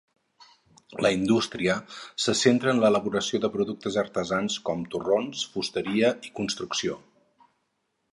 La 1.05 1.09
indústria 1.15 1.75
se 2.23 2.33
centra 2.39 2.73
en 2.75 2.81
l'elaboració 2.83 3.41
de 3.43 3.51
productes 3.57 3.99
artesans 4.05 4.55
com 4.71 4.81
torrons, 4.95 5.45
fusteria 5.57 6.11
i 6.31 6.35
construcció. 6.41 6.97